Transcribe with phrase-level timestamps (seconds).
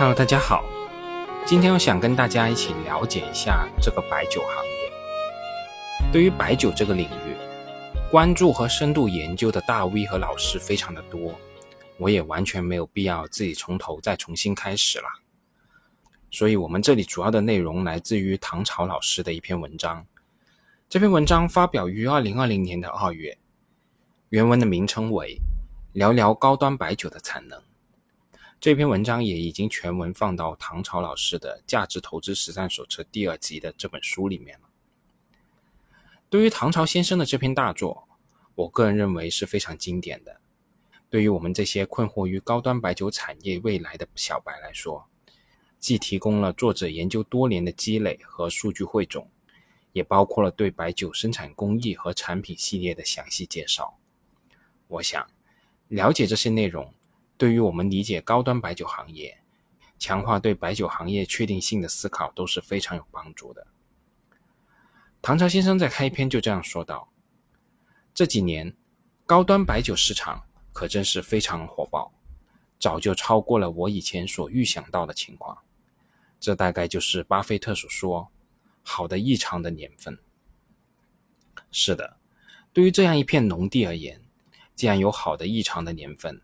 [0.00, 0.64] Hello，大家好，
[1.44, 6.10] 今天我想跟大家一起了解一下这个白酒行业。
[6.10, 7.36] 对于白酒这个领域，
[8.10, 11.38] 关注和深度研究的大 V 和老师非常的多，
[11.98, 15.04] 我也完全没有必要自己从头再重新开始了。
[16.30, 20.06] 所以，我们这里主要的内容来自于唐朝老师的一篇文章。
[20.88, 23.36] 这篇文章发表于二零二零年的二月，
[24.30, 25.34] 原文的名称为
[25.92, 27.60] 《聊聊高端白酒的产能》。
[28.60, 34.68] 这篇文章也已经全文放到唐朝老师的《价值投资实战手册》第二集的这本书里面了。
[36.28, 38.06] 对于唐朝先生的这篇大作，
[38.54, 40.42] 我个人认为是非常经典的。
[41.08, 45.08] 对于我们这些困惑于高端白酒产业未来的小白来说，
[45.78, 49.26] 既提供了作者研究多年的积累和数据汇总。
[49.92, 53.98] 也包括了对白酒生产工艺和产品系列的详细介绍。
[54.86, 55.26] 我想，
[55.88, 56.94] 了解这些内容，
[57.40, 59.40] 对于我们理解高端白酒行业、
[59.98, 63.66] 强化对白酒行业确定性的思考都是非常有帮助的。
[65.22, 67.08] 唐朝先生在开篇就这样说道
[68.12, 68.76] ：“这几年，
[69.24, 72.12] 高端白酒市场可真是非常火爆，
[72.78, 75.56] 早就超过了我以前所预想到的情况。
[76.38, 78.28] 这大概就是巴菲特所说。”
[78.82, 80.18] 好的异常的年份，
[81.70, 82.16] 是的，
[82.72, 84.20] 对于这样一片农地而言，
[84.74, 86.40] 既然有好的异常的年份，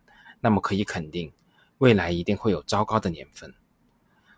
[0.47, 1.33] 那么可以肯定，
[1.79, 3.53] 未来一定会有糟糕的年份。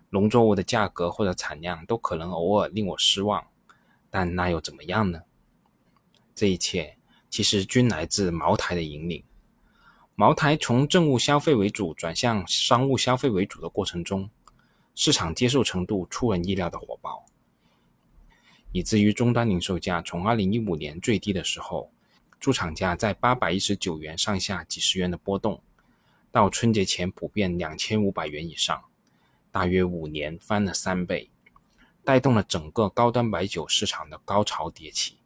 [0.09, 3.47] 农作物的价格或者产量都可能偶尔令我失望，
[4.09, 5.21] 但那又怎么样呢？
[6.35, 6.97] 这一切
[7.29, 9.23] 其实均来自茅台的引领。
[10.15, 14.31] 茅台从政务消费为主转向商务消费为主的过程中，
[14.95, 17.27] 市场接受程度出人意料的火爆。
[18.73, 21.93] 以至于终端零售价从二零一五年最低的时候，
[22.41, 25.63] 出厂价在八百一十九元上下几十元的波动，
[26.31, 28.85] 到春节前普遍两千五百元以上，
[29.51, 31.31] 大约五年翻了三倍，
[32.05, 35.19] 带动了整个高端白酒市场的高潮迭起。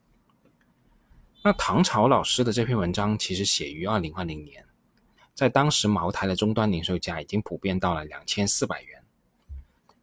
[1.43, 4.65] 那唐朝老师的这篇文章其实写于二零二零年，
[5.35, 9.03] 在当时茅台的终端零售价已经普遍到了两千四百元。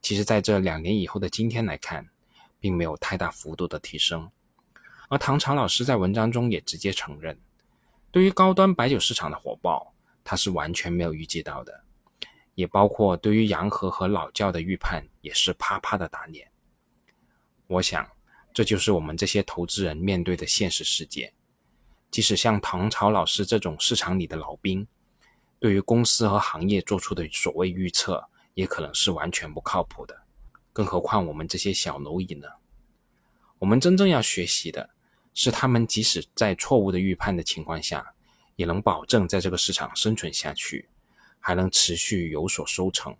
[0.01, 2.09] 其实，在这两年以后的今天来看，
[2.59, 4.29] 并没有太大幅度的提升，
[5.07, 7.39] 而唐朝老师在文章中也直接承认，
[8.11, 9.93] 对于高端白酒市场的火爆，
[10.29, 11.83] 他是完全没有预计到的，
[12.53, 16.51] 也包括对于洋河和老窖的预判，也是啪啪的打脸。
[17.65, 18.07] 我想，
[18.53, 21.33] 这就是我们这些投资人面对的现实世界。
[22.11, 24.85] 即使像唐朝老师这种市场里的老兵，
[25.57, 28.23] 对于公司和行业做出的所谓预测，
[28.53, 30.15] 也可能是完全不靠谱的。
[30.71, 32.47] 更何况我们这些小蝼蚁呢？
[33.57, 34.91] 我们真正要学习的
[35.33, 38.13] 是，他们即使在错误的预判的情况下，
[38.59, 40.89] 也能保证在这个市场生存下去，
[41.39, 43.15] 还能持续有所收成。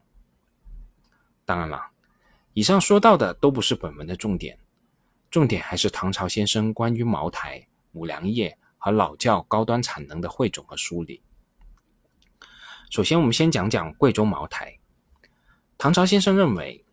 [1.46, 1.82] 当然了，
[2.52, 4.60] 以上说到的都不是本文的重点，
[5.32, 11.24] 重点还是唐朝先生关于茅台、五粮液和老窖高端产能的汇总和梳理。
[12.90, 14.78] 首先，我们先讲讲贵州茅台。
[15.78, 16.84] 唐朝先生认为。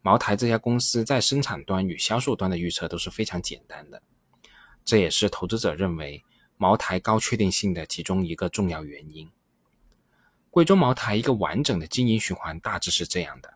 [0.00, 4.00] 茅台这家公司在生产端与销售端的预测都是非常简单的，
[4.84, 6.24] 这也是投资者认为
[6.56, 9.30] 茅台高确定性的其中一个重要原因。
[10.50, 13.54] 贵州茅台一个完整的经营循环大致是这样的：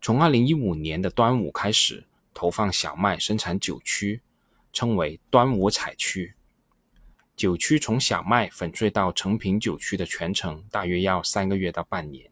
[0.00, 4.22] 从2015年的端午开始投放小麦生产酒曲，
[4.72, 6.34] 称为端午采区。
[7.36, 12.30] 酒曲从小麦粉碎到成品酒曲的全程大约要三个月到半年，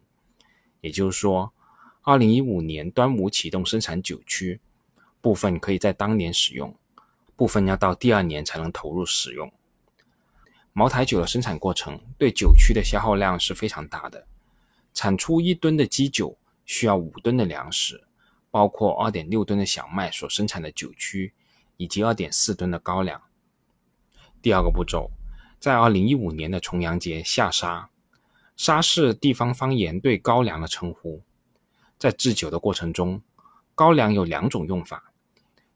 [0.80, 1.52] 也就是说。
[2.06, 4.60] 二零一五年端午启动生产酒曲，
[5.22, 6.76] 部分可以在当年使用，
[7.36, 9.52] 部分要到第二年才能投入使用。
[10.72, 14.26] 茅台酒的生产过程对酒曲的消耗量是非常大的，
[14.92, 18.04] 产出一吨的基酒需要五吨的粮食，
[18.50, 21.32] 包括二点六吨的小麦所生产的酒曲，
[21.76, 23.22] 以及二点四吨的高粱。
[24.42, 25.10] 第二个步骤，
[25.60, 27.88] 在二零一五年的重阳节下沙，
[28.56, 31.22] 沙是地方方言对高粱的称呼。
[31.96, 33.22] 在制酒的过程中，
[33.74, 35.12] 高粱有两种用法，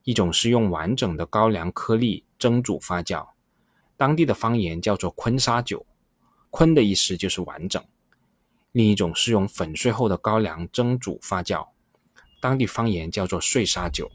[0.08, 3.28] 一种是用完整的高粱颗粒蒸煮发酵，
[3.94, 5.84] 当地的方言叫做昆沙酒，
[6.48, 7.82] 昆的意思就是完整；
[8.72, 11.68] 另一种是用粉碎后的高粱蒸煮发酵，
[12.40, 14.10] 当地方言叫做碎沙酒。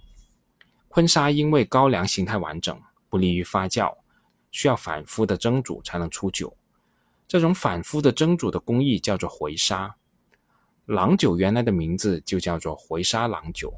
[0.87, 2.75] 昆沙因为高粱形态完整，
[3.07, 3.95] 不利于发酵，
[4.49, 6.57] 需要反复的蒸煮才能出酒，
[7.27, 9.93] 这种反复的蒸煮的工艺叫做回沙。
[10.87, 13.71] 郎酒原来的名字就叫做回沙郎酒，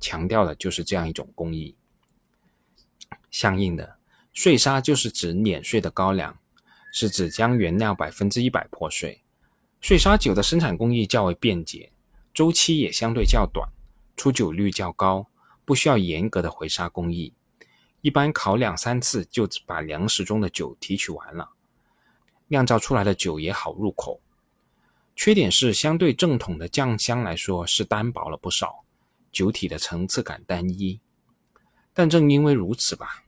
[0.00, 1.76] 强调的就是这样一种工艺。
[3.30, 3.98] 相应的，
[4.32, 6.38] 碎沙就是指碾碎的高粱，
[6.92, 9.22] 是指将原料百分之一百破碎，
[9.80, 11.92] 碎沙酒的生产工艺较为便捷，
[12.32, 13.68] 周期也相对较短，
[14.16, 15.26] 出酒率较高，
[15.64, 17.34] 不需要严格的回沙工艺，
[18.00, 21.50] 一般烤两三次就把粮食中的酒提取完了，
[22.48, 24.20] 酿造出来的酒也好入口。
[25.14, 28.84] 缺点是相对正统的酱香来说是单薄了不少，
[29.32, 31.00] 酒体的层次感单一。
[31.92, 33.24] 但正因为如此吧，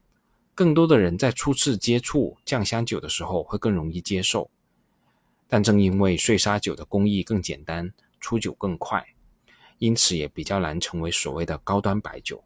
[0.55, 4.49] 更多的人在初次接触酱香酒的时候会更容易接受。
[5.47, 9.05] 但正因为碎沙酒的工艺更简单，出酒更快，
[9.79, 12.41] 因此也比较难成为所谓的高端白酒。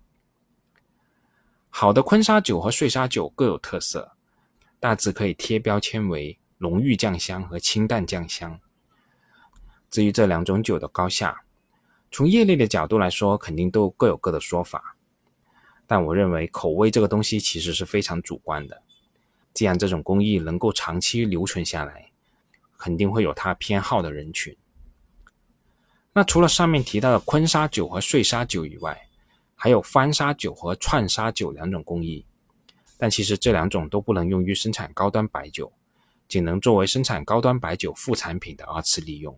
[1.70, 4.14] 好的昆沙酒和碎沙酒各有特色，
[4.80, 8.60] 大致可以贴标签为浓郁酱香和清淡酱香。
[9.92, 11.45] 至于这两种酒的高下，
[12.12, 14.96] 从业内的角度来说，肯定都各有各的说法。
[15.86, 18.82] 但我认为口味这个东西其实是非常主观的，
[19.54, 22.10] 既然这种工艺能够长期留存下来。
[22.78, 24.56] 肯定会有他偏好的人群。
[26.12, 29.08] 那除了上面提到的昆沙酒和碎沙酒以外，
[29.56, 32.26] 还有翻沙酒和串沙酒两种工艺，
[32.98, 35.72] 但其实这两种都不能用于生产高端白酒，
[36.28, 39.36] 仅能作为生产高端白酒副产品的二次利用，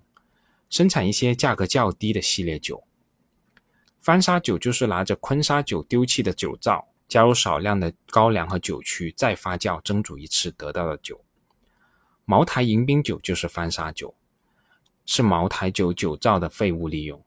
[0.70, 2.84] 生产一些价格较低的系列酒。
[4.00, 11.24] 翻砂酒就是拿着坤沙酒丢弃的酒糟，加入少量的高粱和酒曲，再发酵蒸煮一次得到的酒。
[12.26, 14.16] 茅台迎宾酒就是翻砂酒，
[15.06, 17.24] 是茅台酒酒造的废物利用。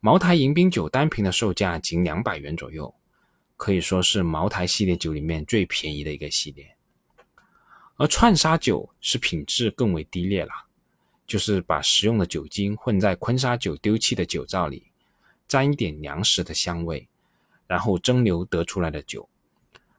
[0.00, 2.92] 茅台迎宾酒单瓶的售价仅两百元左右，
[3.56, 6.76] 可以说是茅台系列酒里面最便宜的一个系列。
[7.96, 10.50] 而串沙酒是品质更为低劣了，
[11.26, 14.90] 就是把食用的酒精混在昆沙酒丢弃的酒糟里，
[15.48, 17.08] 沾一点粮食的香味，
[17.66, 19.28] 然后蒸馏得出来的酒。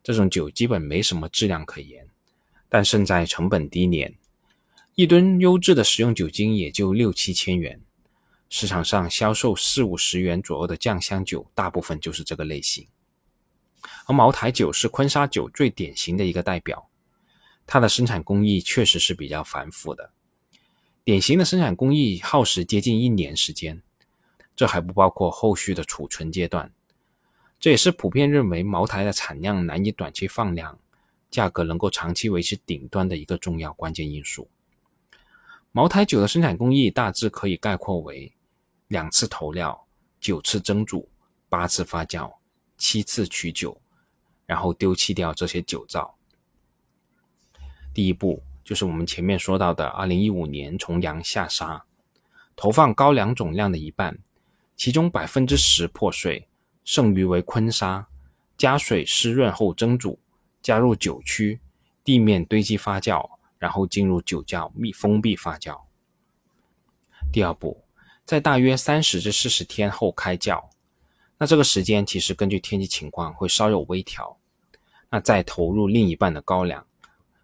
[0.02, 2.08] 这种酒基本没什么质量可言。
[2.70, 4.16] 但胜在成本低廉，
[4.96, 7.80] 一吨优质的食用酒精也就六七千元，
[8.50, 12.88] 市场上销售四五十元左右的酱香酒，大部分就是这个类型。
[14.08, 16.90] 而茅台酒是昆沙酒最典型的一个代表，
[17.68, 20.12] 它的生产工艺确实是比较繁复的，
[21.04, 23.82] 典型的生产工艺耗时接近一年时间，
[24.56, 26.72] 这还不包括后续的储存阶段，
[27.60, 30.80] 这也是普遍认为茅台的产量难以短期放量。
[31.30, 34.48] 价格能够长期维持顶端的一个重要关键因素。
[35.72, 38.32] 茅台酒的生产工艺大致可以概括为
[38.90, 39.88] 两次投料、
[40.20, 41.10] 九次蒸煮、
[41.50, 42.32] 八次发酵、
[42.78, 43.82] 七次取酒，
[44.46, 46.16] 然后丢弃掉这些酒糟。
[47.96, 51.84] 第一步就是我们前面说到的，二零一五年从阳下沙，
[52.56, 54.18] 投放高粱总量的一半，
[54.76, 56.48] 其中百分之十破碎，
[56.84, 58.08] 剩余为昆沙，
[58.58, 60.20] 加水湿润后蒸煮。
[60.62, 61.60] 加入酒曲，
[62.06, 65.78] 地面堆积发酵，然后进入酒窖密封闭发酵。
[67.34, 67.84] 第二步，
[68.24, 70.70] 在大约三十至四十天后开窖，
[71.38, 74.38] 那这个时间其实根据天气情况会稍有微调。
[75.10, 76.88] 那再投入另一半的高粱，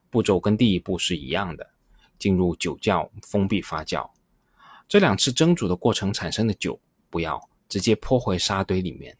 [0.09, 1.69] 步骤跟第一步是一样的，
[2.17, 4.09] 进入酒窖封闭发酵。
[4.87, 6.79] 这两次蒸煮的过程产生的酒，
[7.09, 9.17] 不要直接泼回沙堆里面。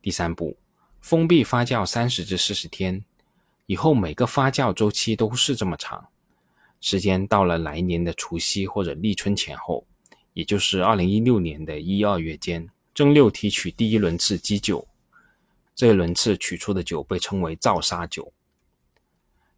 [0.00, 0.56] 第三步。
[1.00, 3.02] 封闭发酵三十至四十天
[3.66, 6.08] 以后，每个发酵周期都是这么长。
[6.80, 9.86] 时间到了来年的除夕或者立春前后，
[10.32, 14.86] 也就是二零一六年的一二月间，蒸馏提取第一轮次基酒。
[15.74, 18.30] 这一轮次取出的酒被称为造沙酒。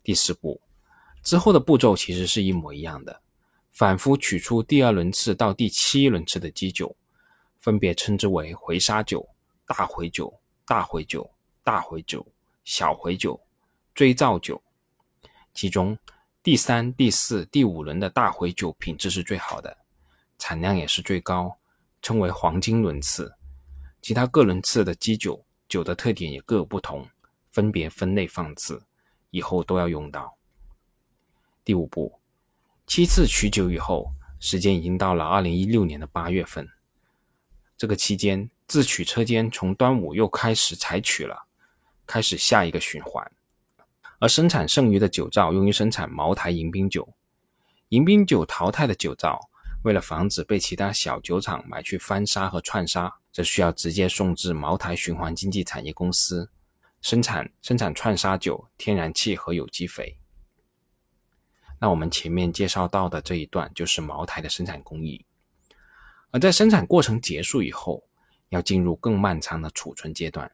[0.03, 0.61] 第四步
[1.23, 3.21] 之后的步骤其实是一模一样的，
[3.71, 6.97] 反复取出第二轮次到第七轮次的基酒，
[7.61, 9.29] 分别称之为回沙酒、
[9.67, 10.33] 大回酒。
[10.67, 11.29] 大回酒、
[11.65, 12.25] 大回酒、
[12.63, 13.41] 小回酒、
[13.93, 14.63] 追造酒，
[15.53, 15.99] 其中
[16.45, 19.77] 第三、第四、第五轮的大回酒品质是最好的，
[20.39, 21.59] 产量也是最高，
[22.03, 23.35] 称为黄金轮次。
[24.01, 27.05] 其他各轮次的基酒酒的特点也各有不同，
[27.51, 28.81] 分别分类放置，
[29.31, 30.37] 以后都要用到。
[31.65, 32.21] 第五步，
[32.87, 36.69] 七次取酒以后，时间已经到了二零一六年的八月份，
[37.77, 38.51] 这个期间。
[38.67, 41.43] 自取车间从端午又开始采取了，
[42.07, 43.29] 开始下一个循环，
[44.21, 47.09] 而生产剩余的酒糟用于生产茅台迎宾酒。
[47.89, 49.41] 迎宾酒淘汰的酒糟，
[49.83, 56.49] 为了防止被其他小酒厂买去翻砂和串砂，则需要直接送至茅台循环经济产业公司
[57.01, 60.19] 生产生产串砂酒、天然气和有机肥。
[61.79, 65.25] 那我们前面介绍到的这一段就是茅台的生产工艺，
[66.31, 68.05] 而在生产过程结束以后。
[68.51, 70.51] 要进入更漫长的储存阶段，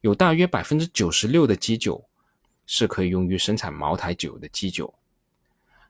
[0.00, 2.08] 有大约百分之九十六的基酒
[2.64, 4.94] 是可以用于生产茅台酒的基酒。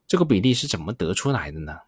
[0.08, 1.78] 这个比例是怎么得出来的呢？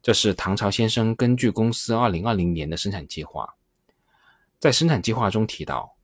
[0.00, 3.56] 这是唐朝先生根据公司二零二零年的生产计划，
[4.58, 5.94] 在生产计划中提到，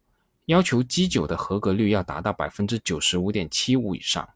[0.46, 4.28] 要求基酒的合格率要达到百分之九十五点七五以上，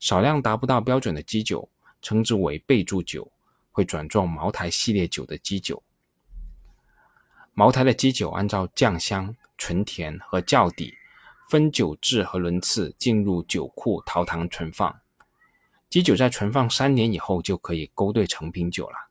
[0.00, 1.68] 少量达不到标准的基酒，
[2.02, 3.30] 称之为备注酒，
[3.70, 5.82] 会转做茅台系列酒的基酒。
[7.54, 10.94] 茅台的基酒按照酱香、醇甜和窖底
[11.48, 15.00] 分酒质和轮次进入酒库陶糖存放。
[15.88, 19.10] 基酒在存放三年以后就可以勾兑成品酒了。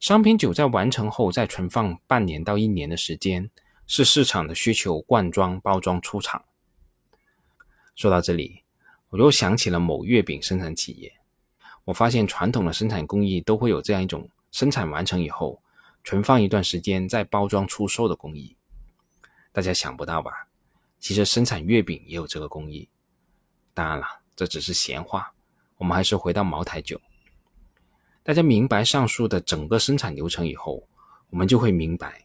[0.00, 3.50] 商品酒在完成后再存放半年到一年的时间，
[3.86, 6.44] 是市场的需求灌装包装出厂。
[7.94, 8.62] 说到这里，
[9.10, 11.12] 我又想起了某月饼生产企业。
[11.84, 15.62] 我发现传统的生产工艺都会有这样一种生产完成以后
[16.02, 18.56] 存放一段时间再包装出售的工艺。
[19.52, 20.48] 大家想不到吧？
[20.98, 22.88] 其实生产月饼也有这个工艺。
[23.74, 25.32] 当然了，这只是闲话。
[25.76, 26.98] 我们还是回到茅台酒。
[28.22, 30.88] 大家明白上述的整个生产流程以后，
[31.28, 32.23] 我们就会明白，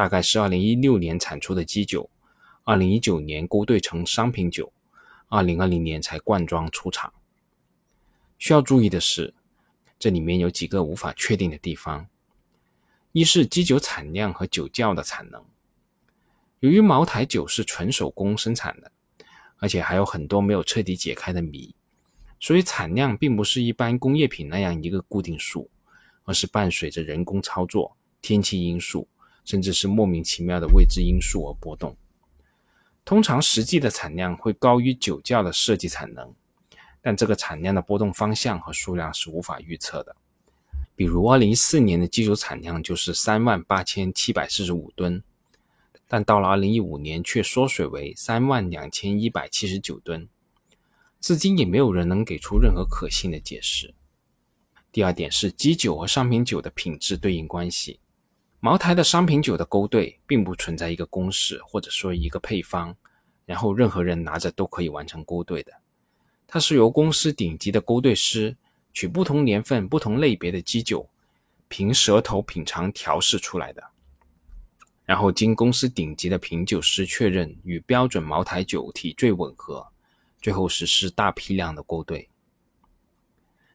[0.00, 2.08] 大概是二零一六年产出的基酒，
[2.64, 4.72] 二零一九年勾兑成商品酒，
[5.28, 7.12] 二零二零年才灌装出厂。
[8.38, 9.34] 需要注意的是，
[9.98, 12.06] 这里面有几个无法确定的地方：
[13.12, 15.44] 一是基酒产量和酒窖的产能。
[16.60, 18.90] 由于茅台酒是纯手工生产的，
[19.58, 21.74] 而且还有很多没有彻底解开的谜。
[22.40, 25.68] 所以产量并不是一般工业品那样一个固定数，
[26.24, 29.06] 而是伴随着人工操作、天气因素，
[29.44, 31.96] 甚至是莫名其妙的未知因素而波动。
[33.04, 36.32] 通常实际的产量会高于酒窖的设计产能，
[37.00, 40.14] 但这个产量的波动方向和数量是无法预测的。
[40.94, 45.22] 比如，二零一四年的基酒产量就是三万八千七百四十五吨，
[46.06, 50.28] 但到了二零一五年却缩水为三万两千一百七十九吨。
[51.20, 53.94] 至今也没有人能给出任何可信的解释。
[54.92, 57.98] 第二点是基酒和商品酒的品质对应关系。
[58.62, 62.94] 茅台的商品酒的勾兑并不存在一个公式或者说一个配方，
[63.46, 65.72] 然后任何人拿着都可以完成勾兑的。
[66.46, 68.54] 它是由公司顶级的勾兑师
[68.92, 71.08] 取不同年份、不同类别的基酒，
[71.68, 73.82] 凭舌头品尝调试出来的，
[75.06, 79.86] 然后经公司顶级的品酒师确认与标准茅台酒体最吻合。
[80.42, 82.26] 最后实施大批量的勾兑。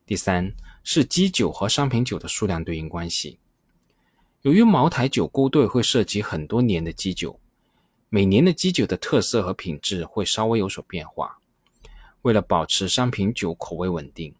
[0.03, 0.51] 第三
[0.83, 3.39] 是基酒和商品酒的数量对应关系。
[4.45, 7.39] 由于茅台酒勾兑会涉及很多年的基酒，
[8.09, 11.39] 每年的基酒的特色和品质会稍微有所变化。
[12.21, 14.35] 为了保持商品酒口味稳定，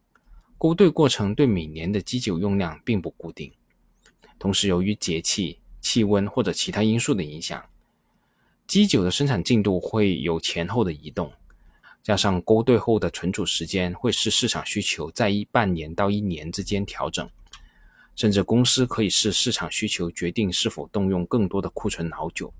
[0.58, 3.52] 勾兑过程对每年的基酒用量并不固定。
[4.38, 7.60] 同时，由于节气、气温或者其他因素的影响，
[8.68, 11.32] 基酒的生产进度会有前后的移动。
[12.04, 17.28] 加上勾兑后的存储时间会视市场需求在一半年到一年之间调整，
[18.16, 22.52] 甚至公司可以视市场需求决定是否动用更多的库存老酒。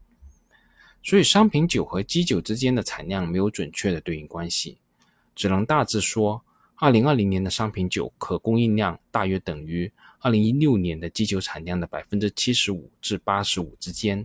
[1.03, 4.79] 所以，商品酒和基酒之间的产量没有准确的对应关系，
[5.35, 6.45] 只能大致说，
[6.77, 14.25] 二零二零年的商品酒可供应量大约等于二零一六年的基酒产量的百分之七十五至八十五之间。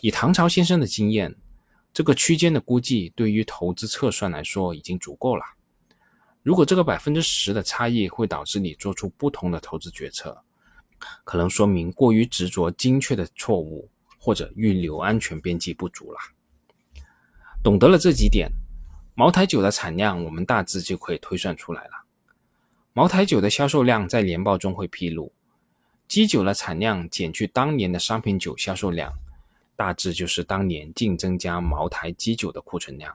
[0.00, 1.34] 以唐朝先生的经验。
[1.90, 5.42] 这个区间的估计对于投资测算来说已经足够了。
[6.48, 10.34] 如果这个百分之十的差异会导致你做出不同的投资决策，
[11.22, 13.86] 可能说明过于执着精确的错误，
[14.18, 16.18] 或者预留安全边际不足了。
[17.62, 18.50] 懂得了这几点，
[19.14, 21.90] 茅台酒的产量我们大致就可以推算出来了。
[22.94, 25.30] 茅台酒的销售量在年报中会披露，
[26.08, 29.12] 基酒的产量减去当年的商品酒销售量。
[29.76, 33.14] 大致就是当年净增加茅台基酒的库存量。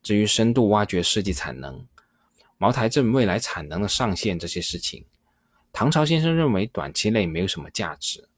[0.00, 1.84] 至于深度挖掘设计产能、
[2.56, 5.04] 茅台镇未来产能的上限这些事情，
[5.72, 8.28] 唐朝先生认为短期内没有什么价值，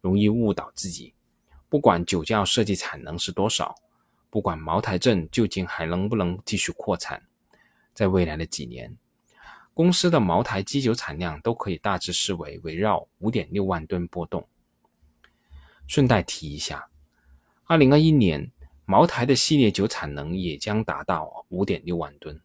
[0.00, 1.14] 容易误导自己。
[1.68, 3.74] 不管酒窖设计产能是多少，
[4.30, 7.22] 不管茅台镇究竟还能不能继续扩产，
[7.92, 8.96] 在未来的几年，
[9.74, 14.48] 公司的茅台基酒产量都可以大致视为围绕五点六万吨波动。
[15.86, 16.88] 顺带提一下，
[17.66, 18.50] 二零二一年
[18.86, 22.40] 茅台的系列酒产能也将达到五点六万吨。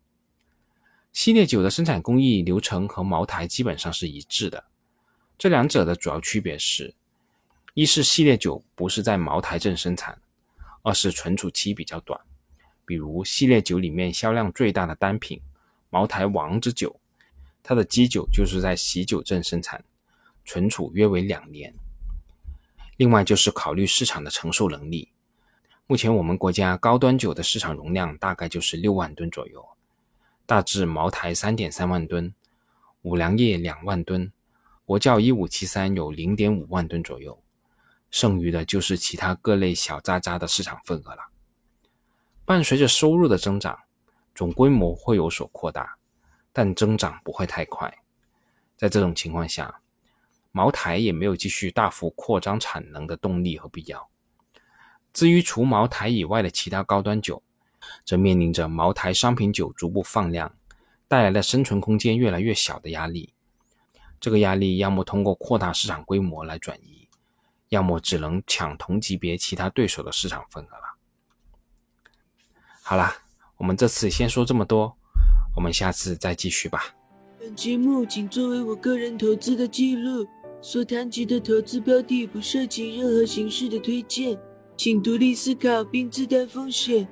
[1.13, 4.65] 系列酒的生产工艺流程和茅台基本上是一致的，
[5.37, 6.95] 这两者的主要区别是：
[7.75, 10.19] 一是系列酒不是在茅台镇生产，
[10.81, 12.19] 二是存储期比较短。
[12.83, 15.39] 比如系列酒里面销量最大的单品
[15.91, 16.99] 茅台王之酒，
[17.61, 19.85] 它的基酒就是在喜酒镇生产，
[20.43, 21.73] 存储约为两年。
[22.97, 25.09] 另外就是考虑市场的承受能力。
[25.85, 29.63] 目前我们国家高端酒的市场容量大概就是六万吨左右，
[30.45, 32.33] 大致茅台三点三万吨，
[33.03, 34.31] 五粮液两万吨，
[34.85, 37.41] 国窖一五七三有零点五万吨左右，
[38.11, 41.21] 剩余的就是其他各类小渣渣的市场份额了。
[42.43, 43.79] 伴随着收入的增长，
[44.35, 45.97] 总规模会有所扩大，
[46.51, 47.91] 但增长不会太快。
[48.75, 49.79] 在这种情况下，
[50.51, 54.09] 茅台也没有继续大幅扩张产能的动力和必要。
[55.13, 57.41] 至于除茅台以外的其他高端酒，
[58.05, 60.55] 则面临着茅台商品酒逐步放量
[61.07, 63.33] 带来的生存空间越来越小的压力。
[64.19, 67.07] 这个压力要么通过扩大市场规模来转移，
[67.69, 70.97] 要么只能抢同级别其他对手的市场份额了。
[72.81, 73.15] 好啦，
[73.57, 74.95] 我们这次先说这么多，
[75.55, 76.95] 我们下次再继续吧。
[77.39, 80.25] 本节目仅作为我个人投资的记录，
[80.61, 84.39] 所谈及的投资标的不涉及任何形式的推荐，
[84.77, 87.05] 请独立思考并自担风险。